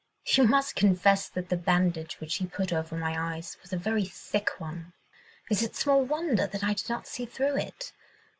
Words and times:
You 0.25 0.45
must 0.47 0.75
confess 0.75 1.29
that 1.29 1.49
the 1.49 1.55
bandage 1.55 2.19
which 2.19 2.37
he 2.37 2.47
put 2.47 2.73
over 2.73 2.97
my 2.97 3.35
eyes 3.35 3.55
was 3.61 3.71
a 3.71 3.77
very 3.77 4.05
thick 4.05 4.59
one. 4.59 4.93
Is 5.51 5.61
it 5.61 5.75
small 5.75 6.03
wonder 6.03 6.47
that 6.47 6.63
I 6.63 6.73
did 6.73 6.89
not 6.89 7.05
see 7.05 7.27
through 7.27 7.57
it? 7.57 7.93